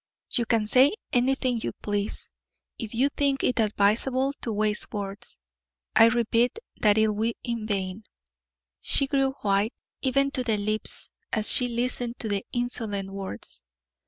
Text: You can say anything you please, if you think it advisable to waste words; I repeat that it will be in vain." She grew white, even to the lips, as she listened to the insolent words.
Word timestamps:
You 0.31 0.47
can 0.47 0.65
say 0.65 0.93
anything 1.13 1.61
you 1.61 1.73
please, 1.73 2.31
if 2.79 2.91
you 2.95 3.09
think 3.09 3.43
it 3.43 3.59
advisable 3.59 4.33
to 4.41 4.51
waste 4.51 4.91
words; 4.91 5.37
I 5.95 6.07
repeat 6.07 6.57
that 6.79 6.97
it 6.97 7.09
will 7.09 7.33
be 7.33 7.35
in 7.43 7.67
vain." 7.67 8.05
She 8.81 9.05
grew 9.05 9.33
white, 9.43 9.73
even 10.01 10.31
to 10.31 10.43
the 10.43 10.57
lips, 10.57 11.11
as 11.31 11.51
she 11.53 11.67
listened 11.67 12.17
to 12.17 12.29
the 12.29 12.43
insolent 12.51 13.11
words. 13.11 13.61